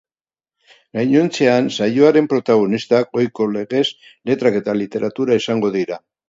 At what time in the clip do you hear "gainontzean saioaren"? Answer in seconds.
0.99-2.29